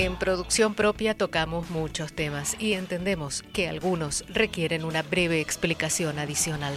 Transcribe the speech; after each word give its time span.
En 0.00 0.16
producción 0.16 0.72
propia 0.72 1.14
tocamos 1.14 1.68
muchos 1.68 2.14
temas 2.14 2.56
y 2.58 2.72
entendemos 2.72 3.44
que 3.52 3.68
algunos 3.68 4.24
requieren 4.32 4.86
una 4.86 5.02
breve 5.02 5.42
explicación 5.42 6.18
adicional. 6.18 6.72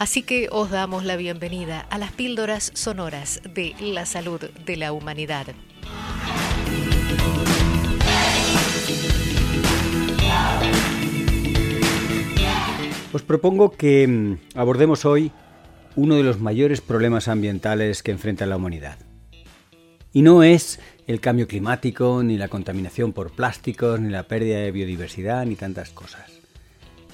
Así 0.00 0.24
que 0.24 0.48
os 0.50 0.70
damos 0.70 1.04
la 1.04 1.14
bienvenida 1.14 1.86
a 1.88 1.98
las 1.98 2.10
píldoras 2.10 2.72
sonoras 2.74 3.40
de 3.48 3.76
la 3.78 4.06
salud 4.06 4.40
de 4.40 4.76
la 4.76 4.90
humanidad. 4.90 5.46
Os 13.12 13.22
propongo 13.22 13.70
que 13.70 14.08
mm, 14.08 14.58
abordemos 14.58 15.04
hoy 15.04 15.30
uno 15.94 16.16
de 16.16 16.24
los 16.24 16.40
mayores 16.40 16.80
problemas 16.80 17.28
ambientales 17.28 18.02
que 18.02 18.10
enfrenta 18.10 18.46
la 18.46 18.56
humanidad. 18.56 18.98
Y 20.12 20.22
no 20.22 20.42
es 20.42 20.80
el 21.06 21.20
cambio 21.20 21.46
climático, 21.46 22.22
ni 22.22 22.36
la 22.36 22.48
contaminación 22.48 23.12
por 23.12 23.32
plásticos, 23.32 24.00
ni 24.00 24.10
la 24.10 24.24
pérdida 24.24 24.58
de 24.58 24.72
biodiversidad, 24.72 25.44
ni 25.46 25.56
tantas 25.56 25.90
cosas. 25.90 26.30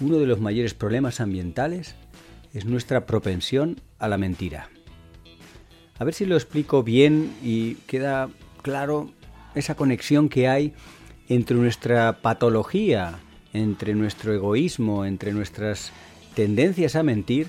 Uno 0.01 0.19
de 0.19 0.27
los 0.27 0.41
mayores 0.41 0.75
problemas 0.75 1.21
ambientales 1.21 1.95
es 2.55 2.65
nuestra 2.65 3.07
propensión 3.07 3.80
a 3.99 4.09
la 4.09 4.19
mentira. 4.19 4.71
A 5.99 6.05
ver 6.05 6.15
si 6.15 6.25
lo 6.25 6.37
explico 6.37 6.83
bien 6.83 7.35
y 7.43 7.75
queda 7.87 8.30
claro 8.63 9.11
esa 9.55 9.75
conexión 9.75 10.29
que 10.29 10.49
hay 10.49 10.73
entre 11.29 11.57
nuestra 11.57 12.21
patología 12.23 13.21
entre 13.52 13.95
nuestro 13.95 14.33
egoísmo, 14.33 15.05
entre 15.05 15.33
nuestras 15.33 15.93
tendencias 16.35 16.96
a 16.96 17.02
mentir 17.02 17.49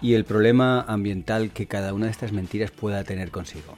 y 0.00 0.14
el 0.14 0.24
problema 0.24 0.82
ambiental 0.82 1.50
que 1.50 1.66
cada 1.66 1.94
una 1.94 2.06
de 2.06 2.12
estas 2.12 2.32
mentiras 2.32 2.70
pueda 2.70 3.02
tener 3.04 3.30
consigo. 3.30 3.76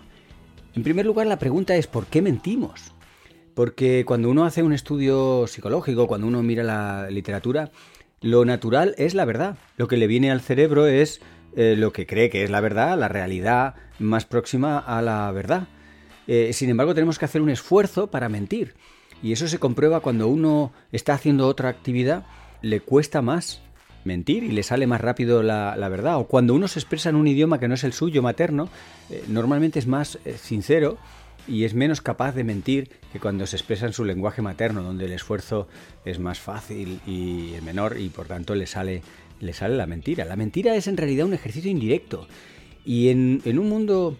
En 0.78 0.84
primer 0.84 1.06
lugar, 1.06 1.26
la 1.26 1.40
pregunta 1.40 1.74
es 1.74 1.88
¿por 1.88 2.06
qué 2.06 2.22
mentimos? 2.22 2.94
Porque 3.56 4.04
cuando 4.06 4.30
uno 4.30 4.44
hace 4.44 4.62
un 4.62 4.72
estudio 4.72 5.48
psicológico, 5.48 6.06
cuando 6.06 6.28
uno 6.28 6.40
mira 6.44 6.62
la 6.62 7.10
literatura, 7.10 7.72
lo 8.20 8.44
natural 8.44 8.94
es 8.96 9.14
la 9.14 9.24
verdad. 9.24 9.58
Lo 9.76 9.88
que 9.88 9.96
le 9.96 10.06
viene 10.06 10.30
al 10.30 10.40
cerebro 10.40 10.86
es 10.86 11.20
eh, 11.56 11.74
lo 11.76 11.92
que 11.92 12.06
cree 12.06 12.30
que 12.30 12.44
es 12.44 12.50
la 12.50 12.60
verdad, 12.60 12.96
la 12.96 13.08
realidad 13.08 13.74
más 13.98 14.24
próxima 14.24 14.78
a 14.78 15.02
la 15.02 15.32
verdad. 15.32 15.66
Eh, 16.28 16.52
sin 16.52 16.70
embargo, 16.70 16.94
tenemos 16.94 17.18
que 17.18 17.24
hacer 17.24 17.42
un 17.42 17.50
esfuerzo 17.50 18.12
para 18.12 18.28
mentir. 18.28 18.76
Y 19.20 19.32
eso 19.32 19.48
se 19.48 19.58
comprueba 19.58 19.98
cuando 19.98 20.28
uno 20.28 20.72
está 20.92 21.14
haciendo 21.14 21.48
otra 21.48 21.70
actividad, 21.70 22.24
le 22.62 22.78
cuesta 22.78 23.20
más 23.20 23.62
mentir 24.08 24.42
y 24.42 24.50
le 24.50 24.64
sale 24.64 24.88
más 24.88 25.00
rápido 25.00 25.44
la, 25.44 25.88
verdad. 25.88 26.18
O 26.18 26.26
cuando 26.26 26.54
uno 26.54 26.66
se 26.66 26.80
expresa 26.80 27.10
en 27.10 27.14
un 27.14 27.28
idioma 27.28 27.60
que 27.60 27.68
no 27.68 27.74
es 27.74 27.84
el 27.84 27.92
suyo 27.92 28.22
materno, 28.22 28.68
eh, 29.10 29.22
normalmente 29.28 29.78
es 29.78 29.86
más 29.86 30.18
eh, 30.24 30.36
sincero 30.36 30.98
y 31.46 31.64
es 31.64 31.74
menos 31.74 32.00
capaz 32.00 32.32
de 32.32 32.42
mentir 32.42 32.90
que 33.12 33.20
cuando 33.20 33.46
se 33.46 33.56
expresa 33.56 33.86
en 33.86 33.92
su 33.92 34.04
lenguaje 34.04 34.42
materno, 34.42 34.82
donde 34.82 35.04
el 35.04 35.12
esfuerzo 35.12 35.68
es 36.04 36.18
más 36.18 36.40
fácil 36.40 37.00
y 37.06 37.54
menor 37.64 37.98
y 38.00 38.08
por 38.08 38.26
tanto 38.26 38.56
le 38.56 38.66
sale, 38.66 39.02
le 39.40 39.52
sale 39.52 39.76
la 39.76 39.86
mentira. 39.86 40.24
La 40.24 40.36
mentira 40.36 40.74
es 40.74 40.88
en 40.88 40.96
realidad 40.96 41.26
un 41.26 41.34
ejercicio 41.34 41.70
indirecto 41.70 42.26
y 42.84 43.10
en, 43.10 43.40
en 43.44 43.58
un 43.58 43.68
mundo 43.68 44.16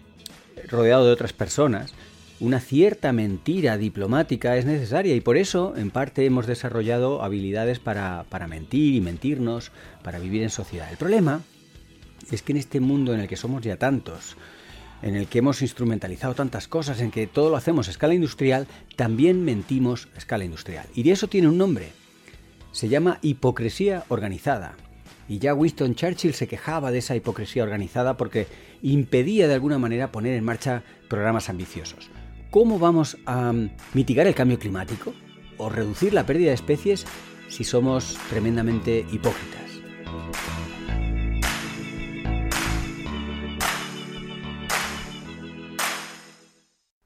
rodeado 0.69 1.05
de 1.05 1.11
otras 1.11 1.33
personas, 1.33 1.93
una 2.39 2.61
cierta 2.61 3.11
mentira 3.11 3.77
diplomática 3.77 4.55
es 4.55 4.65
necesaria 4.65 5.13
y 5.13 5.21
por 5.21 5.35
eso, 5.35 5.73
en 5.75 5.91
parte, 5.91 6.25
hemos 6.25 6.47
desarrollado 6.47 7.21
habilidades 7.21 7.79
para, 7.79 8.25
mentir 8.47 8.95
y 8.95 9.01
mentirnos, 9.01 9.71
para 10.03 10.19
vivir 10.19 10.43
en 10.43 10.49
sociedad. 10.49 10.89
El 10.89 10.97
problema 10.97 11.41
es 12.31 12.41
que 12.41 12.53
en 12.53 12.57
este 12.57 12.79
mundo 12.79 13.13
en 13.13 13.19
el 13.19 13.27
que 13.27 13.35
somos 13.35 13.61
ya 13.61 13.75
tantos, 13.75 14.37
en 15.01 15.15
el 15.15 15.27
que 15.27 15.39
hemos 15.39 15.61
instrumentalizado 15.61 16.33
tantas 16.33 16.67
cosas, 16.67 17.01
en 17.01 17.11
que 17.11 17.27
todo 17.27 17.49
lo 17.49 17.57
hacemos 17.57 17.87
a 17.87 17.91
escala 17.91 18.13
industrial, 18.13 18.67
también 18.95 19.43
mentimos 19.43 20.07
a 20.15 20.19
escala 20.19 20.45
industrial. 20.45 20.85
Y 20.93 21.09
eso 21.09 21.27
tiene 21.27 21.49
un 21.49 21.57
nombre. 21.57 21.91
Se 22.71 22.87
llama 22.87 23.19
hipocresía 23.21 24.05
organizada. 24.07 24.75
Y 25.27 25.39
ya 25.39 25.53
Winston 25.53 25.95
Churchill 25.95 26.33
se 26.33 26.47
quejaba 26.47 26.91
de 26.91 26.99
esa 26.99 27.15
hipocresía 27.15 27.63
organizada 27.63 28.17
porque 28.17 28.47
impedía 28.81 29.47
de 29.47 29.53
alguna 29.53 29.77
manera 29.77 30.11
poner 30.11 30.35
en 30.35 30.43
marcha 30.43 30.83
programas 31.07 31.49
ambiciosos. 31.49 32.09
¿Cómo 32.51 32.79
vamos 32.79 33.15
a 33.27 33.53
mitigar 33.93 34.25
el 34.25 34.33
cambio 34.33 34.57
climático 34.57 35.13
o 35.59 35.69
reducir 35.69 36.15
la 36.15 36.25
pérdida 36.25 36.47
de 36.47 36.55
especies 36.55 37.05
si 37.47 37.63
somos 37.63 38.17
tremendamente 38.27 39.05
hipócritas? 39.11 39.69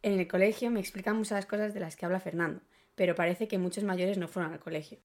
En 0.02 0.18
el 0.18 0.28
colegio 0.30 0.72
me 0.72 0.80
explican 0.80 1.18
muchas 1.18 1.46
cosas 1.46 1.74
de 1.74 1.82
las 1.82 1.98
que 1.98 2.06
habla 2.06 2.22
Fernando, 2.22 2.62
pero 2.96 3.14
parece 3.14 3.50
que 3.50 3.58
muchos 3.58 3.84
mayores 3.84 4.18
no 4.18 4.30
fueron 4.30 4.54
al 4.54 4.62
colegio. 4.62 5.00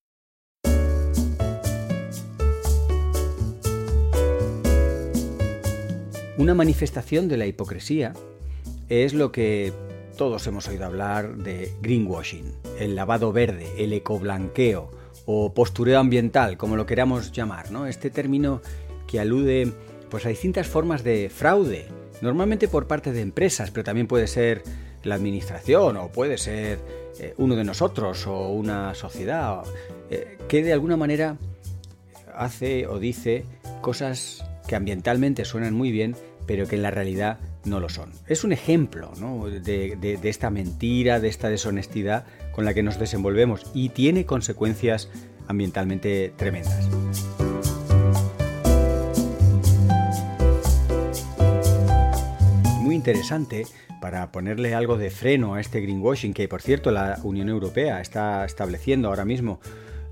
Una 6.37 6.55
manifestación 6.55 7.27
de 7.27 7.37
la 7.39 7.47
hipocresía 7.47 8.13
es 8.89 9.15
lo 9.15 9.33
que 9.33 9.73
todos 10.19 10.45
hemos 10.49 10.67
oído 10.67 10.85
hablar 10.85 11.37
de 11.37 11.73
greenwashing, 11.81 12.53
el 12.81 12.97
lavado 12.97 13.33
verde, 13.33 13.73
el 13.79 13.93
ecoblanqueo 13.93 14.91
o 15.27 15.55
postureo 15.55 16.01
ambiental, 16.01 16.57
como 16.57 16.77
lo 16.77 16.87
queramos 16.87 17.31
llamar, 17.31 17.71
¿no? 17.71 17.87
Este 17.87 18.11
término 18.11 18.61
que 19.07 19.21
alude 19.21 19.73
pues 20.11 20.27
a 20.27 20.29
distintas 20.29 20.67
formas 20.67 21.05
de 21.05 21.31
fraude, 21.31 21.87
normalmente 22.21 22.67
por 22.67 22.89
parte 22.89 23.13
de 23.13 23.21
empresas, 23.21 23.71
pero 23.71 23.85
también 23.85 24.09
puede 24.09 24.27
ser 24.27 24.65
la 25.05 25.15
administración 25.15 25.97
o 25.97 26.09
puede 26.09 26.37
ser 26.37 26.81
eh, 27.21 27.35
uno 27.37 27.55
de 27.55 27.63
nosotros 27.63 28.27
o 28.27 28.49
una 28.49 28.97
sociedad, 28.97 29.63
eh, 30.11 30.37
que 30.49 30.65
de 30.65 30.73
alguna 30.73 30.97
manera 30.97 31.37
hace 32.35 32.89
o 32.89 32.99
dice 32.99 33.45
cosas 33.83 34.45
que 34.67 34.75
ambientalmente 34.75 35.45
suenan 35.45 35.75
muy 35.75 35.93
bien, 35.93 36.17
pero 36.45 36.67
que 36.67 36.75
en 36.75 36.83
la 36.83 36.91
realidad 36.91 37.39
no 37.65 37.81
lo 37.81 37.89
son. 37.89 38.11
Es 38.27 38.45
un 38.45 38.53
ejemplo 38.53 39.13
de, 39.63 40.19
esta 40.23 40.51
mentira, 40.51 41.21
de 41.21 41.29
esta 41.29 41.49
deshonestidad 41.49 42.25
con 42.53 42.65
la 42.65 42.75
que 42.75 42.83
nos 42.83 42.99
desenvolvemos 42.99 43.67
y 43.75 43.91
tiene 43.91 44.27
consecuencias 44.27 45.09
ambientalmente 45.47 46.33
tremendas. 46.37 46.89
Muy 52.81 52.95
interesante 52.95 53.67
para 54.01 54.31
ponerle 54.33 54.75
algo 54.75 54.97
de 54.97 55.11
freno 55.11 55.55
a 55.55 55.61
este 55.61 55.81
greenwashing 55.81 56.33
que, 56.33 56.49
por 56.49 56.63
cierto, 56.63 56.91
la 56.91 57.19
Unión 57.23 57.49
Europea 57.49 58.01
está 58.01 58.45
estableciendo 58.45 59.09
ahora 59.09 59.25
mismo 59.25 59.61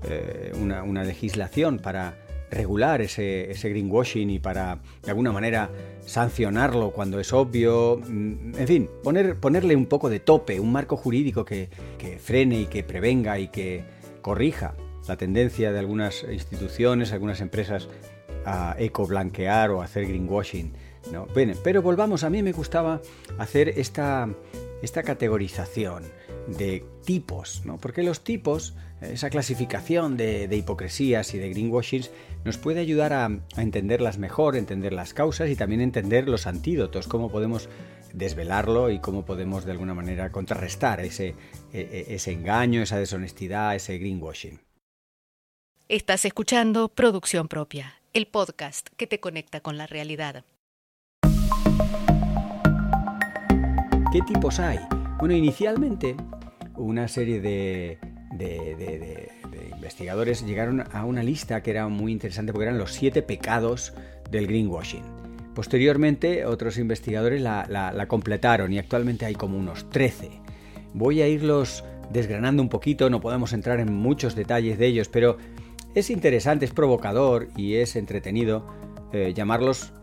eh, 0.03 0.51
una 0.55 1.03
legislación 1.03 1.79
para 1.79 2.26
regular 2.49 3.01
ese, 3.01 3.53
greenwashing 3.61 4.29
y 4.29 4.39
para, 4.39 4.79
de 5.03 5.09
alguna 5.11 5.31
manera, 5.31 5.69
sancionarlo 6.05 6.91
cuando 6.91 7.19
es 7.19 7.33
obvio. 7.33 8.01
Mm, 8.05 8.55
en 8.57 8.67
fin, 8.67 8.89
poner, 9.03 9.39
ponerle 9.39 9.75
un 9.75 9.85
poco 9.85 10.09
de 10.09 10.19
tope, 10.19 10.59
un 10.59 10.71
marco 10.71 10.97
jurídico 10.97 11.45
que, 11.45 11.69
frene 12.19 12.61
y 12.61 12.65
que 12.65 12.83
prevenga 12.83 13.39
y 13.39 13.49
que 13.49 13.83
corrija 14.21 14.75
la 15.07 15.17
tendencia 15.17 15.71
de 15.71 15.79
algunas 15.79 16.23
instituciones, 16.23 17.11
algunas 17.11 17.41
empresas 17.41 17.87
a 18.45 18.75
ecoblanquear 18.77 19.71
o 19.71 19.81
hacer 19.81 20.05
greenwashing. 20.07 20.73
¿no? 21.11 21.25
pero 21.63 21.81
volvamos, 21.81 22.25
a 22.25 22.29
mí 22.29 22.43
me 22.43 22.51
gustaba 22.51 23.01
hacer 23.37 23.69
esta, 23.69 24.27
esta 24.81 25.03
categorización 25.03 26.03
de 26.47 26.83
tipos, 27.05 27.61
¿no? 27.65 27.77
porque 27.77 28.03
los 28.03 28.23
tipos, 28.23 28.73
esa 29.01 29.29
clasificación 29.29 30.17
de, 30.17 30.49
hipocresías 30.51 31.33
y 31.33 31.39
de 31.39 31.49
greenwashings, 31.49 32.11
nos 32.45 32.57
puede 32.57 32.79
ayudar 32.79 33.13
a, 33.13 33.29
entenderlas 33.57 34.17
mejor, 34.17 34.55
entender 34.55 34.93
las 34.93 35.13
causas 35.13 35.49
y 35.49 35.55
también 35.55 35.81
entender 35.81 36.27
los 36.27 36.47
antídotos, 36.47 37.07
cómo 37.07 37.29
podemos 37.29 37.69
desvelarlo 38.13 38.89
y 38.89 38.99
cómo 38.99 39.25
podemos 39.25 39.65
de 39.65 39.71
alguna 39.71 39.93
manera 39.93 40.31
contrarrestar 40.31 41.01
ese, 41.01 41.35
e, 41.73 41.79
e, 41.81 42.15
ese 42.15 42.31
engaño, 42.31 42.81
esa 42.81 42.97
deshonestidad, 42.97 43.75
ese 43.75 43.97
greenwashing. 43.97 44.59
Estás 45.89 46.25
escuchando 46.25 46.89
Producción 46.89 47.47
Propia, 47.47 48.01
el 48.13 48.27
podcast 48.27 48.89
que 48.97 49.07
te 49.07 49.19
conecta 49.19 49.59
con 49.61 49.77
la 49.77 49.87
realidad. 49.87 50.43
¿Qué 54.11 54.21
tipos 54.21 54.59
hay? 54.59 54.79
Bueno, 55.19 55.35
inicialmente 55.35 56.15
una 56.77 57.07
serie 57.07 57.41
de, 57.41 57.97
investigadores 59.75 60.45
llegaron 60.45 60.83
a 60.91 61.05
una 61.05 61.23
lista 61.23 61.61
que 61.61 61.71
era 61.71 61.87
muy 61.87 62.11
interesante 62.11 62.51
porque 62.51 62.65
eran 62.65 62.77
los 62.77 62.93
siete 62.93 63.21
pecados 63.21 63.93
del 64.29 64.47
greenwashing. 64.47 65.03
Posteriormente 65.55 66.45
otros 66.45 66.77
investigadores 66.77 67.41
la, 67.41 68.05
completaron 68.07 68.73
y 68.73 68.79
actualmente 68.79 69.25
hay 69.25 69.35
como 69.35 69.57
unos 69.57 69.89
13. 69.89 70.29
Voy 70.93 71.21
a 71.21 71.27
irlos 71.27 71.83
desgranando 72.11 72.61
un 72.61 72.69
poquito, 72.69 73.09
no 73.09 73.21
podemos 73.21 73.53
entrar 73.53 73.79
en 73.79 73.93
muchos 73.93 74.35
detalles 74.35 74.77
de 74.77 74.87
ellos, 74.87 75.09
pero 75.09 75.37
es 75.95 76.09
interesante, 76.09 76.65
es 76.65 76.71
provocador 76.71 77.49
y 77.55 77.75
es 77.75 77.95
entretenido 77.95 78.67
eh, 79.13 79.33
llamarlos 79.35 79.93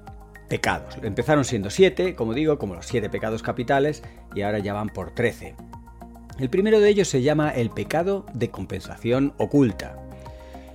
pecados. 0.48 0.98
Empezaron 1.02 1.44
siendo 1.44 1.70
siete, 1.70 2.14
como 2.14 2.34
digo, 2.34 2.58
como 2.58 2.74
los 2.74 2.86
siete 2.86 3.08
pecados 3.08 3.42
capitales, 3.42 4.02
y 4.34 4.42
ahora 4.42 4.58
ya 4.58 4.72
van 4.72 4.88
por 4.88 5.12
trece. 5.12 5.54
El 6.38 6.50
primero 6.50 6.80
de 6.80 6.88
ellos 6.88 7.08
se 7.08 7.22
llama 7.22 7.50
el 7.50 7.70
pecado 7.70 8.26
de 8.34 8.50
compensación 8.50 9.34
oculta. 9.38 9.96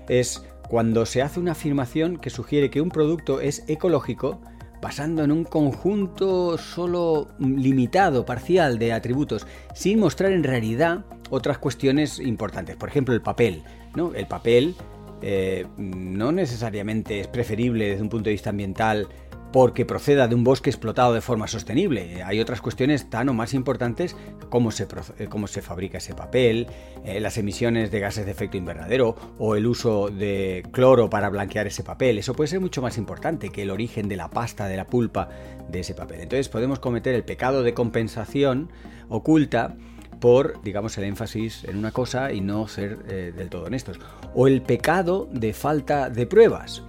Es 0.07 0.43
cuando 0.69 1.05
se 1.05 1.21
hace 1.21 1.39
una 1.39 1.51
afirmación 1.51 2.17
que 2.17 2.29
sugiere 2.29 2.69
que 2.69 2.79
un 2.79 2.89
producto 2.89 3.41
es 3.41 3.65
ecológico 3.67 4.39
basando 4.81 5.23
en 5.23 5.31
un 5.31 5.43
conjunto 5.43 6.57
solo 6.57 7.27
limitado, 7.39 8.25
parcial 8.25 8.79
de 8.79 8.93
atributos, 8.93 9.45
sin 9.73 9.99
mostrar 9.99 10.31
en 10.31 10.43
realidad 10.43 11.03
otras 11.29 11.57
cuestiones 11.57 12.19
importantes. 12.19 12.77
Por 12.77 12.87
ejemplo, 12.87 13.13
el 13.13 13.21
papel. 13.21 13.63
¿no? 13.95 14.13
El 14.13 14.27
papel 14.27 14.75
eh, 15.21 15.65
no 15.75 16.31
necesariamente 16.31 17.19
es 17.19 17.27
preferible 17.27 17.89
desde 17.89 18.01
un 18.01 18.09
punto 18.09 18.25
de 18.25 18.31
vista 18.31 18.51
ambiental 18.51 19.09
porque 19.51 19.85
proceda 19.85 20.27
de 20.27 20.35
un 20.35 20.43
bosque 20.43 20.69
explotado 20.69 21.13
de 21.13 21.21
forma 21.21 21.47
sostenible. 21.47 22.23
Hay 22.23 22.39
otras 22.39 22.61
cuestiones 22.61 23.09
tan 23.09 23.29
o 23.29 23.33
más 23.33 23.53
importantes 23.53 24.15
como 24.49 24.71
se, 24.71 24.87
eh, 25.17 25.27
cómo 25.27 25.47
se 25.47 25.61
fabrica 25.61 25.97
ese 25.97 26.13
papel, 26.13 26.67
eh, 27.03 27.19
las 27.19 27.37
emisiones 27.37 27.91
de 27.91 27.99
gases 27.99 28.25
de 28.25 28.31
efecto 28.31 28.57
invernadero 28.57 29.15
o 29.37 29.55
el 29.55 29.65
uso 29.65 30.09
de 30.09 30.63
cloro 30.71 31.09
para 31.09 31.29
blanquear 31.29 31.67
ese 31.67 31.83
papel. 31.83 32.17
Eso 32.17 32.33
puede 32.33 32.47
ser 32.47 32.59
mucho 32.59 32.81
más 32.81 32.97
importante 32.97 33.49
que 33.49 33.63
el 33.63 33.71
origen 33.71 34.07
de 34.07 34.17
la 34.17 34.29
pasta, 34.29 34.67
de 34.67 34.77
la 34.77 34.85
pulpa 34.85 35.29
de 35.69 35.79
ese 35.79 35.93
papel. 35.93 36.21
Entonces 36.21 36.49
podemos 36.49 36.79
cometer 36.79 37.15
el 37.15 37.23
pecado 37.23 37.63
de 37.63 37.73
compensación 37.73 38.71
oculta 39.09 39.75
por, 40.19 40.61
digamos, 40.61 40.97
el 40.97 41.05
énfasis 41.05 41.63
en 41.63 41.77
una 41.77 41.91
cosa 41.91 42.31
y 42.33 42.41
no 42.41 42.67
ser 42.67 42.99
eh, 43.07 43.33
del 43.35 43.49
todo 43.49 43.65
honestos. 43.65 43.99
O 44.35 44.47
el 44.47 44.61
pecado 44.61 45.27
de 45.31 45.53
falta 45.53 46.09
de 46.09 46.27
pruebas. 46.27 46.83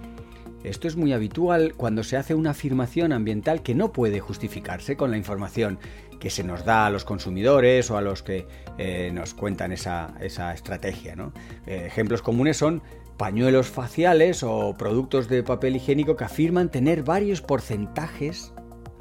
Esto 0.63 0.87
es 0.87 0.95
muy 0.95 1.11
habitual 1.11 1.73
cuando 1.75 2.03
se 2.03 2.17
hace 2.17 2.35
una 2.35 2.51
afirmación 2.51 3.13
ambiental 3.13 3.63
que 3.63 3.73
no 3.73 3.91
puede 3.91 4.19
justificarse 4.19 4.95
con 4.95 5.09
la 5.09 5.17
información 5.17 5.79
que 6.19 6.29
se 6.29 6.43
nos 6.43 6.65
da 6.65 6.85
a 6.85 6.89
los 6.91 7.03
consumidores 7.03 7.89
o 7.89 7.97
a 7.97 8.01
los 8.01 8.21
que 8.21 8.45
eh, 8.77 9.09
nos 9.11 9.33
cuentan 9.33 9.71
esa, 9.71 10.13
estrategia. 10.21 11.15
Eh, 11.65 11.85
ejemplos 11.87 12.21
comunes 12.21 12.57
son 12.57 12.83
pañuelos 13.17 13.67
faciales 13.67 14.43
o 14.43 14.75
productos 14.77 15.27
de 15.27 15.41
papel 15.41 15.75
higiénico 15.75 16.15
que 16.15 16.25
afirman 16.25 16.69
tener 16.69 17.03
varios 17.03 17.41
porcentajes, 17.41 18.53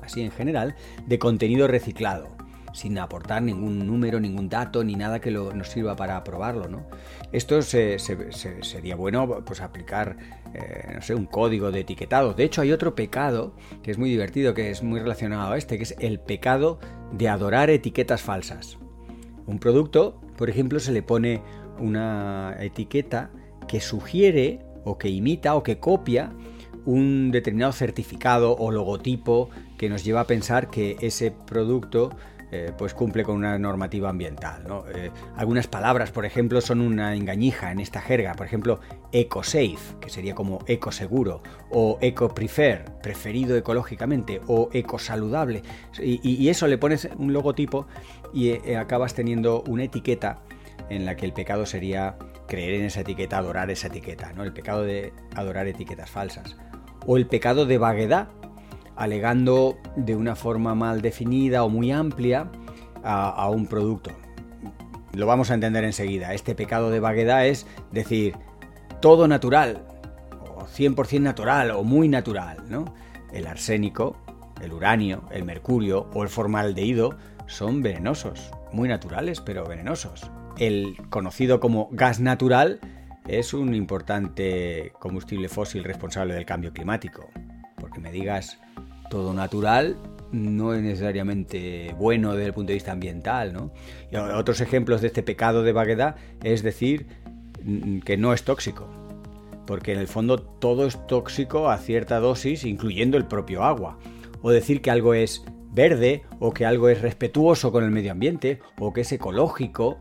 así 0.03 0.23
en 0.23 0.31
general, 0.31 0.77
de 1.07 1.19
contenido 1.19 1.69
reciclado 1.69 2.40
sin 2.73 2.99
aportar 2.99 3.43
ningún 3.43 3.87
número, 3.87 4.21
ningún 4.21 4.49
dato, 4.49 4.85
ni 4.85 4.95
nada 4.95 5.21
que 5.21 5.31
nos 5.31 5.69
sirva 5.69 5.97
para 5.97 6.23
probarlo. 6.25 6.69
¿no? 6.69 6.87
Esto 7.33 7.63
sería 7.63 8.97
bueno 8.97 9.43
pues, 9.45 9.61
aplicar 9.61 10.17
eh, 10.55 10.93
no 10.95 11.03
sé, 11.03 11.15
un 11.15 11.27
código 11.27 11.71
de 11.71 11.81
etiquetado. 11.81 12.35
De 12.35 12.45
hecho, 12.45 12.63
hay 12.63 12.73
otro 12.73 12.95
pecado 12.95 13.55
que 13.83 13.91
es 13.91 13.99
muy 13.99 14.11
divertido, 14.11 14.55
que 14.55 14.71
es 14.71 14.83
muy 14.83 15.01
relacionado 15.01 15.53
a 15.53 15.59
este, 15.59 15.77
que 15.77 15.85
es 15.85 15.95
el 15.99 16.19
pecado 16.19 16.79
de 17.13 17.29
adorar 17.29 17.71
etiquetas 17.71 18.23
falsas. 18.23 18.79
Un 19.47 19.59
producto, 19.59 20.21
por 20.37 20.51
ejemplo, 20.51 20.81
se 20.81 20.93
le 20.93 21.03
pone 21.03 21.43
una 21.79 22.57
etiqueta 22.61 23.31
que 23.69 23.81
sugiere 23.81 24.61
o 24.85 24.99
que 24.99 25.09
imita 25.09 25.55
o 25.55 25.63
que 25.63 25.79
copia 25.79 26.33
un 26.85 27.31
determinado 27.31 27.73
certificado 27.73 28.57
o 28.57 28.71
logotipo 28.71 29.51
que 29.79 29.89
nos 29.89 30.05
lleva 30.05 30.23
a 30.23 30.27
pensar 30.27 30.71
que 30.71 30.97
ese 31.01 31.31
producto 31.31 32.11
eh, 32.53 32.73
pues 32.77 32.95
cumple 32.95 33.23
con 33.23 33.37
una 33.37 33.59
normativa 33.59 34.11
ambiental. 34.11 34.65
Eh, 34.95 35.11
algunas 35.37 35.69
palabras, 35.69 36.11
por 36.11 36.25
ejemplo, 36.25 36.61
son 36.61 36.81
una 36.81 37.15
engañija 37.15 37.71
en 37.71 37.81
esta 37.81 38.01
jerga. 38.01 38.35
Por 38.35 38.47
ejemplo, 38.47 38.81
ecosafe, 39.13 39.97
que 40.01 40.11
sería 40.11 40.35
como 40.35 40.59
ecoseguro, 40.67 41.43
o 41.71 41.99
ecoprefer, 42.01 42.85
preferido 43.03 43.57
ecológicamente, 43.57 44.41
o 44.47 44.69
ecosaludable. 44.73 45.63
Y, 46.01 46.21
y 46.23 46.49
eso 46.49 46.67
le 46.67 46.79
pones 46.79 47.09
un 47.17 47.33
logotipo 47.33 47.87
y 48.33 48.51
eh, 48.51 48.77
acabas 48.77 49.15
teniendo 49.15 49.63
una 49.69 49.85
etiqueta 49.85 50.41
en 50.89 51.07
la 51.07 51.17
que 51.17 51.27
el 51.27 51.33
pecado 51.33 51.67
sería 51.67 52.17
creer 52.49 52.75
en 52.75 52.87
esa 52.87 53.01
etiqueta, 53.01 53.39
adorar 53.39 53.71
esa 53.71 53.87
etiqueta, 53.87 54.33
¿no? 54.33 54.43
El 54.43 54.53
pecado 54.53 54.83
de 54.83 55.13
adorar 55.37 55.67
etiquetas 55.69 56.11
falsas. 56.11 56.57
O 57.07 57.17
el 57.17 57.27
pecado 57.27 57.65
de 57.65 57.79
vaguedad, 57.79 58.29
alegando 59.01 59.79
de 59.97 60.15
una 60.15 60.37
forma 60.37 60.75
mal 60.75 61.01
definida 61.01 61.65
o 61.65 61.71
muy 61.71 61.91
amplia 61.91 62.51
a, 63.03 63.49
un 63.49 63.67
producto. 63.67 64.11
Lo 65.15 65.27
vamos 65.27 65.51
a 65.51 65.55
entender 65.55 65.85
enseguida. 65.85 66.35
Este 66.35 66.55
pecado 66.55 66.91
de 66.91 67.01
vaguedad 67.01 67.47
es 67.47 67.67
decir 67.91 68.37
todo 69.01 69.27
natural, 69.27 69.87
o 70.55 70.67
100% 70.67 71.19
natural, 71.21 71.71
o 71.71 71.83
muy 71.83 72.09
natural. 72.09 72.59
¿no? 72.69 72.95
El 73.33 73.47
arsénico, 73.47 74.19
el 74.61 74.75
uranio, 74.75 75.23
el 75.31 75.45
mercurio 75.45 76.11
o 76.13 76.23
el 76.23 76.29
formaldehído 76.29 77.17
son 77.47 77.81
venenosos, 77.81 78.51
muy 78.71 78.87
naturales, 78.87 79.41
pero 79.41 79.65
venenosos. 79.65 80.31
El 80.59 80.99
conocido 81.09 81.59
como 81.59 81.89
gas 81.91 82.21
natural 82.21 82.81
es 83.27 83.55
un 83.55 83.75
importante 83.75 84.93
combustible 84.99 85.49
fósil 85.49 85.85
responsable 85.85 86.35
del 86.35 86.45
cambio 86.45 86.75
climático. 86.75 87.31
Porque 87.77 87.99
me 87.99 88.13
digas 88.13 88.61
todo 89.11 89.35
natural 89.35 89.97
no 90.33 90.75
es 90.75 90.83
necesariamente 90.83 91.95
bueno 91.99 92.33
desde 92.33 92.47
el 92.47 92.55
punto 92.55 92.69
de 92.69 92.75
vista 92.75 92.93
ambiental. 92.93 93.53
¿no? 93.53 93.73
Y 94.11 94.17
otros 94.17 94.61
ejemplos 94.61 95.01
de 95.01 95.09
este 95.09 95.23
pecado 95.23 95.63
de 95.63 95.73
vaguedad 95.73 96.17
es 96.43 96.63
decir 96.63 97.07
mm, 97.63 98.01
que 98.01 98.17
no 98.17 98.33
es 98.33 98.45
tóxico, 98.45 98.89
porque 99.67 99.93
en 99.93 99.99
el 99.99 100.09
fondo 100.09 100.39
todo 100.39 100.87
es 100.87 101.07
tóxico 101.07 101.69
a 101.69 101.79
cierta 101.79 102.21
dosis, 102.21 102.65
incluyendo 102.65 103.17
el 103.17 103.27
propio 103.27 103.65
agua. 103.65 103.99
O 104.43 104.51
decir 104.51 104.81
que 104.81 104.91
algo 104.91 105.13
es 105.13 105.45
verde, 105.73 106.23
o 106.39 106.53
que 106.53 106.65
algo 106.65 106.89
es 106.89 107.03
respetuoso 107.03 107.71
con 107.71 107.85
el 107.85 107.91
medio 107.91 108.13
ambiente, 108.13 108.61
o 108.79 108.93
que 108.93 109.03
es 109.03 109.13
ecológico. 109.13 109.99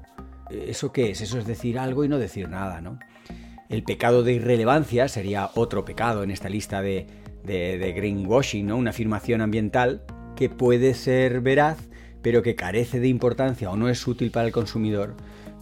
¿Eso 0.49 0.91
qué 0.93 1.11
es? 1.11 1.21
Eso 1.21 1.37
es 1.37 1.45
decir 1.45 1.77
algo 1.77 2.05
y 2.05 2.07
no 2.07 2.17
decir 2.17 2.47
nada, 2.49 2.79
¿no? 2.81 2.99
El 3.67 3.83
pecado 3.83 4.23
de 4.23 4.33
irrelevancia 4.33 5.07
sería 5.07 5.51
otro 5.55 5.85
pecado 5.85 6.23
en 6.23 6.31
esta 6.31 6.49
lista 6.49 6.81
de, 6.81 7.05
de, 7.43 7.93
greenwashing, 7.95 8.67
¿no? 8.67 8.77
una 8.77 8.91
afirmación 8.91 9.41
ambiental 9.41 10.03
que 10.35 10.49
puede 10.49 10.93
ser 10.93 11.41
veraz, 11.41 11.77
pero 12.21 12.41
que 12.41 12.55
carece 12.55 12.99
de 12.99 13.07
importancia 13.07 13.69
o 13.69 13.77
no 13.77 13.89
es 13.89 14.05
útil 14.07 14.31
para 14.31 14.47
el 14.47 14.53
consumidor 14.53 15.15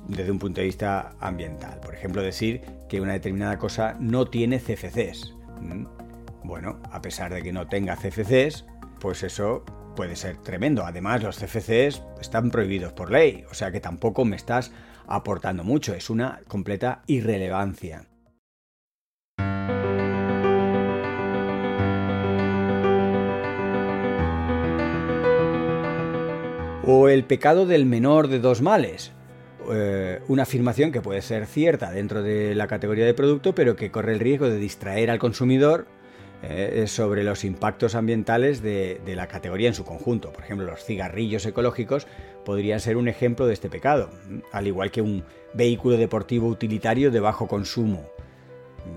desde 0.08 0.32
un 0.32 0.40
punto 0.40 0.62
de 0.62 0.68
vista 0.68 1.16
ambiental. 1.20 1.80
Por 1.80 1.94
ejemplo, 1.94 2.22
decir 2.22 2.62
que 2.88 3.02
una 3.02 3.14
determinada 3.14 3.58
cosa 3.58 3.96
no 4.00 4.26
tiene 4.26 4.60
CFCs. 4.60 5.36
¿Mm? 5.62 5.86
Bueno, 6.44 6.80
a 6.92 7.02
pesar 7.02 7.34
de 7.34 7.42
que 7.42 7.52
no 7.52 7.68
tenga 7.68 7.98
CFCs, 7.98 8.66
pues 9.00 9.24
eso 9.24 9.66
puede 9.96 10.16
ser 10.16 10.38
tremendo. 10.38 10.86
Además, 10.86 11.24
los 11.24 11.38
CFCs 11.38 12.04
están 12.22 12.52
prohibidos 12.52 12.94
por 12.94 13.12
ley, 13.12 13.44
o 13.52 13.54
sea 13.54 13.72
que 13.72 13.82
tampoco 13.82 14.24
me 14.24 14.36
estás 14.36 14.72
aportando 15.08 15.64
mucho, 15.64 15.94
es 15.94 16.10
una 16.10 16.42
completa 16.48 17.02
irrelevancia. 17.08 18.06
O 26.90 27.10
el 27.10 27.26
pecado 27.26 27.66
del 27.66 27.86
menor 27.86 28.30
de 28.30 28.40
dos 28.40 28.62
males. 28.62 29.12
Eh, 29.70 30.22
una 30.30 30.44
afirmación 30.44 30.94
que 30.94 31.02
puede 31.02 31.22
ser 31.22 31.46
cierta 31.46 31.92
dentro 31.92 32.24
de 32.24 32.56
la 32.56 32.68
categoría 32.68 33.06
de 33.06 33.14
producto, 33.14 33.54
pero 33.54 33.76
que 33.76 33.92
corre 33.92 34.14
el 34.14 34.22
riesgo 34.22 34.48
de 34.50 34.56
distraer 34.56 35.12
al 35.12 35.20
consumidor 35.20 35.86
eh, 36.44 36.86
sobre 36.88 37.26
los 37.26 37.44
impactos 37.44 37.94
ambientales 37.94 38.62
de, 38.62 39.02
la 39.06 39.28
categoría 39.28 39.68
en 39.68 39.74
su 39.74 39.84
conjunto. 39.84 40.32
Por 40.32 40.46
ejemplo, 40.46 40.66
los 40.66 40.82
cigarrillos 40.82 41.46
ecológicos 41.46 42.08
podrían 42.46 42.80
ser 42.80 42.96
un 42.96 43.10
ejemplo 43.10 43.48
de 43.48 43.54
este 43.54 43.70
pecado, 43.70 44.10
al 44.54 44.68
igual 44.68 44.90
que 44.90 45.02
un 45.02 45.26
vehículo 45.54 45.98
deportivo 45.98 46.48
utilitario 46.48 47.12
de 47.12 47.20
bajo 47.20 47.50
consumo. 47.50 48.10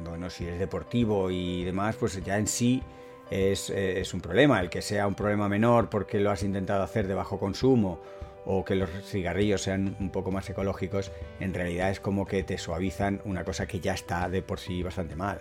Bueno, 0.04 0.30
si 0.30 0.46
es 0.46 0.60
deportivo 0.60 1.28
y 1.32 1.64
demás, 1.64 1.96
pues 1.96 2.22
ya 2.24 2.38
en 2.38 2.46
sí 2.46 2.84
eh, 3.30 3.52
es, 4.00 4.14
un 4.14 4.20
problema. 4.20 4.60
El 4.60 4.70
que 4.70 4.82
sea 4.82 5.06
un 5.06 5.14
problema 5.14 5.48
menor 5.48 5.88
porque 5.88 6.20
lo 6.20 6.30
has 6.30 6.42
intentado 6.42 6.82
hacer 6.82 7.06
de 7.06 7.14
bajo 7.14 7.38
consumo 7.38 8.00
o 8.44 8.64
que 8.64 8.74
los 8.74 8.90
cigarrillos 9.04 9.62
sean 9.62 9.96
un 10.00 10.10
poco 10.10 10.30
más 10.30 10.48
ecológicos, 10.48 11.12
en 11.40 11.54
realidad 11.54 11.90
es 11.90 12.00
como 12.00 12.26
que 12.26 12.42
te 12.42 12.58
suavizan 12.58 13.20
una 13.24 13.44
cosa 13.44 13.66
que 13.66 13.80
ya 13.80 13.92
está 13.92 14.28
de 14.28 14.42
por 14.42 14.58
sí 14.58 14.82
bastante 14.82 15.14
mal. 15.14 15.38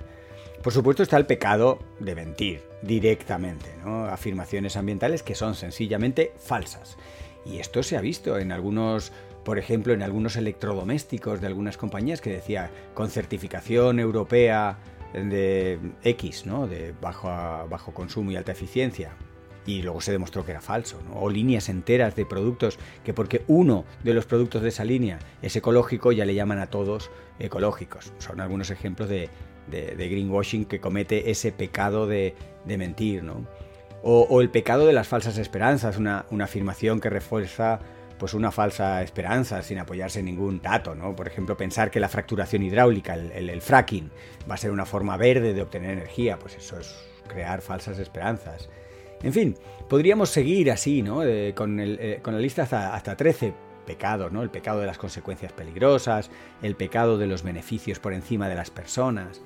Por 0.62 0.74
supuesto 0.74 1.03
está 1.03 1.15
el 1.17 1.25
pecado 1.25 1.79
de 2.00 2.15
mentir 2.15 2.62
directamente, 2.81 3.74
¿no? 3.84 4.05
afirmaciones 4.05 4.75
ambientales 4.75 5.24
que 5.24 5.34
son 5.34 5.55
sencillamente 5.55 6.34
falsas. 6.38 6.98
Y 7.46 7.60
esto 7.60 7.81
se 7.81 7.96
ha 7.96 8.01
visto 8.01 8.38
en 8.38 8.51
algunos, 8.51 9.13
por 9.46 9.58
ejemplo, 9.58 9.93
en 9.93 10.03
algunos 10.03 10.36
electrodomésticos 10.36 11.39
de 11.39 11.48
algunas 11.48 11.77
compañías 11.77 12.19
que 12.19 12.31
decía 12.31 12.69
con 12.93 13.10
certificación 13.10 14.00
europea 14.00 14.77
de 15.13 15.79
X, 16.03 16.45
¿no? 16.45 16.67
de 16.67 16.93
bajo, 17.01 17.27
bajo 17.69 17.93
consumo 17.93 18.31
y 18.31 18.35
alta 18.35 18.51
eficiencia. 18.51 19.11
Y 19.65 19.81
luego 19.81 20.01
se 20.01 20.11
demostró 20.11 20.45
que 20.45 20.51
era 20.51 20.61
falso, 20.61 20.99
o 21.13 21.29
líneas 21.29 21.69
enteras 21.69 22.15
de 22.15 22.25
productos 22.25 22.79
que 23.03 23.13
porque 23.13 23.43
uno 23.47 23.85
de 24.03 24.13
los 24.13 24.25
productos 24.25 24.63
de 24.63 24.69
esa 24.69 24.83
línea 24.83 25.19
es 25.41 25.55
ecológico 25.55 26.11
ya 26.11 26.25
le 26.25 26.33
llaman 26.33 26.59
a 26.59 26.67
todos 26.67 27.11
ecológicos. 27.37 28.13
Son 28.17 28.39
algunos 28.39 28.71
ejemplos 28.71 29.09
de, 29.09 29.29
greenwashing 29.69 30.65
que 30.65 30.79
comete 30.79 31.29
ese 31.29 31.51
pecado 31.51 32.07
de, 32.07 32.33
mentir. 32.65 33.23
¿no? 33.23 33.45
O, 34.01 34.41
el 34.41 34.49
pecado 34.49 34.87
de 34.87 34.93
las 34.93 35.07
falsas 35.07 35.37
esperanzas, 35.37 35.97
una, 35.97 36.25
una 36.31 36.45
afirmación 36.45 36.99
que 36.99 37.09
refuerza 37.09 37.79
pues 38.19 38.33
una 38.33 38.51
falsa 38.51 39.01
esperanza 39.01 39.61
sin 39.63 39.79
apoyarse 39.79 40.19
en 40.19 40.25
ningún 40.25 40.61
dato, 40.61 40.93
¿no? 40.93 41.15
Por 41.15 41.27
ejemplo, 41.27 41.57
pensar 41.57 41.89
que 41.89 41.99
la 41.99 42.09
fracturación 42.09 42.61
hidráulica, 42.61 43.15
el, 43.15 43.61
fracking, 43.61 44.11
va 44.49 44.55
a 44.55 44.57
ser 44.57 44.71
una 44.71 44.85
forma 44.85 45.17
verde 45.17 45.53
de 45.53 45.61
obtener 45.61 45.91
energía, 45.91 46.38
pues 46.38 46.57
eso 46.57 46.77
es 46.77 46.93
crear 47.27 47.61
falsas 47.61 47.97
esperanzas. 47.97 48.69
En 49.23 49.33
fin, 49.33 49.55
podríamos 49.88 50.29
seguir 50.29 50.69
así, 50.69 51.01
¿no? 51.01 51.23
Eh, 51.23 51.53
con, 51.55 51.79
eh, 51.79 52.19
con, 52.21 52.33
la 52.33 52.39
lista 52.39 52.63
hasta, 52.63 52.93
hasta 52.93 53.15
13 53.15 53.53
pecados, 53.85 54.31
¿no? 54.31 54.43
El 54.43 54.49
pecado 54.49 54.81
de 54.81 54.85
las 54.85 54.97
consecuencias 54.97 55.53
peligrosas, 55.53 56.29
el 56.61 56.75
pecado 56.75 57.17
de 57.17 57.27
los 57.27 57.41
beneficios 57.41 57.99
por 57.99 58.13
encima 58.13 58.49
de 58.49 58.55
las 58.55 58.69
personas. 58.69 59.41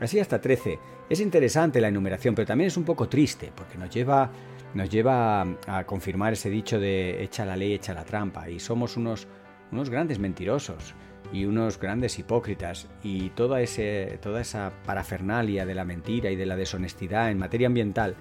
Así 0.00 0.20
hasta 0.20 0.40
13. 0.40 0.78
Es 1.08 1.20
interesante 1.20 1.80
la 1.80 1.88
enumeración, 1.88 2.34
pero 2.34 2.46
también 2.46 2.68
es 2.68 2.76
un 2.76 2.84
poco 2.84 3.08
triste, 3.08 3.50
porque 3.54 3.78
nos 3.78 3.90
lleva 3.90 4.30
nos 4.74 4.90
lleva 4.90 5.42
a 5.66 5.84
confirmar 5.84 6.32
ese 6.32 6.50
dicho 6.50 6.78
de 6.78 7.22
echa 7.22 7.44
la 7.44 7.56
ley, 7.56 7.74
echa 7.74 7.94
la 7.94 8.04
trampa, 8.04 8.48
y 8.50 8.60
somos 8.60 8.96
unos, 8.96 9.26
unos 9.72 9.90
grandes 9.90 10.18
mentirosos 10.18 10.94
y 11.32 11.44
unos 11.44 11.78
grandes 11.78 12.18
hipócritas, 12.18 12.88
y 13.02 13.30
toda, 13.30 13.60
ese, 13.60 14.18
toda 14.22 14.40
esa 14.40 14.72
parafernalia 14.84 15.66
de 15.66 15.74
la 15.74 15.84
mentira 15.84 16.30
y 16.30 16.36
de 16.36 16.46
la 16.46 16.56
deshonestidad 16.56 17.30
en 17.30 17.38
materia 17.38 17.66
ambiental, 17.66 18.14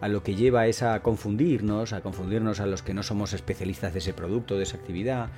a 0.00 0.08
lo 0.08 0.22
que 0.22 0.34
lleva 0.34 0.66
es 0.66 0.82
a 0.82 1.02
confundirnos, 1.02 1.92
a 1.92 2.00
confundirnos 2.00 2.60
a 2.60 2.66
los 2.66 2.82
que 2.82 2.94
no 2.94 3.02
somos 3.02 3.32
especialistas 3.32 3.92
de 3.92 3.98
ese 3.98 4.14
producto, 4.14 4.56
de 4.56 4.62
esa 4.62 4.76
actividad, 4.76 5.28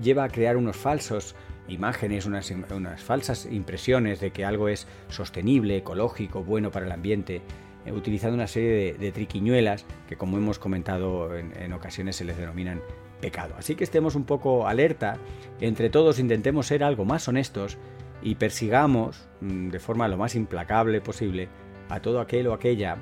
lleva 0.00 0.24
a 0.24 0.28
crear 0.28 0.56
unos 0.56 0.76
falsos 0.76 1.34
imágenes, 1.68 2.26
unas, 2.26 2.50
unas 2.50 3.02
falsas 3.02 3.46
impresiones 3.50 4.20
de 4.20 4.30
que 4.30 4.44
algo 4.44 4.68
es 4.68 4.86
sostenible, 5.08 5.76
ecológico, 5.76 6.42
bueno 6.42 6.70
para 6.70 6.86
el 6.86 6.92
ambiente, 6.92 7.42
eh, 7.88 7.92
utilizando 7.92 8.34
una 8.34 8.46
serie 8.46 8.94
de, 8.94 9.12
triquiñuelas 9.12 9.84
que 10.08 10.16
como 10.16 10.36
hemos 10.36 10.58
comentado 10.58 11.36
en, 11.36 11.72
ocasiones 11.72 12.16
se 12.16 12.24
les 12.24 12.36
denominan 12.36 12.82
pecado. 13.20 13.54
Así 13.58 13.74
que 13.74 13.84
estemos 13.84 14.14
un 14.14 14.24
poco 14.24 14.66
alerta, 14.66 15.18
entre 15.60 15.90
todos 15.90 16.18
intentemos 16.18 16.66
ser 16.66 16.84
algo 16.84 17.04
más 17.04 17.26
honestos 17.28 17.78
y 18.22 18.36
persigamos 18.36 19.28
mm, 19.40 19.68
de 19.68 19.78
forma 19.80 20.08
lo 20.08 20.16
más 20.16 20.34
implacable 20.34 21.00
posible 21.00 21.48
a 21.88 22.00
todo 22.00 22.20
aquel 22.20 22.46
o 22.48 22.52
aquella 22.52 22.98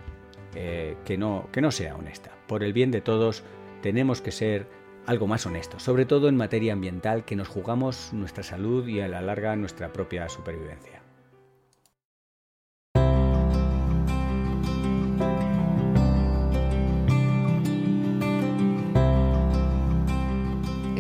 eh, 0.55 0.97
que, 1.05 1.19
no, 1.19 1.49
que 1.53 1.61
no 1.61 1.71
sea 1.71 1.97
honesta. 1.97 2.31
Por 2.47 2.63
el 2.63 2.73
bien 2.73 2.91
de 2.91 3.01
todos 3.01 3.43
tenemos 3.83 4.21
que 4.21 4.33
ser 4.33 4.67
algo 5.07 5.27
más 5.27 5.47
honestos, 5.47 5.83
sobre 5.83 6.05
todo 6.05 6.29
en 6.29 6.37
materia 6.37 6.73
ambiental 6.73 7.25
que 7.25 7.37
nos 7.37 7.49
jugamos 7.49 8.13
nuestra 8.13 8.43
salud 8.43 8.87
y 8.89 9.01
a 9.01 9.09
la 9.09 9.23
larga 9.23 9.55
nuestra 9.55 9.93
propia 9.93 10.29
supervivencia. 10.29 11.06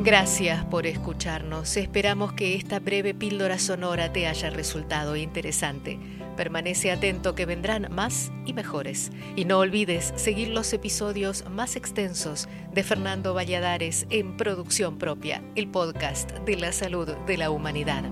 Gracias 0.06 0.64
por 0.66 0.86
escucharnos. 0.86 1.76
Esperamos 1.76 2.32
que 2.32 2.54
esta 2.54 2.78
breve 2.78 3.12
píldora 3.12 3.58
sonora 3.58 4.12
te 4.12 4.28
haya 4.28 4.50
resultado 4.50 5.16
interesante. 5.16 5.98
Permanece 6.36 6.92
atento 6.92 7.34
que 7.34 7.44
vendrán 7.44 7.88
más 7.90 8.30
y 8.44 8.52
mejores. 8.52 9.10
Y 9.34 9.46
no 9.46 9.58
olvides 9.58 10.12
seguir 10.14 10.50
los 10.50 10.72
episodios 10.72 11.44
más 11.50 11.74
extensos 11.74 12.48
de 12.72 12.84
Fernando 12.84 13.34
Valladares 13.34 14.06
en 14.10 14.36
Producción 14.36 14.96
Propia, 14.96 15.42
el 15.56 15.66
podcast 15.66 16.30
de 16.30 16.54
la 16.54 16.70
salud 16.70 17.08
de 17.26 17.36
la 17.36 17.50
humanidad. 17.50 18.04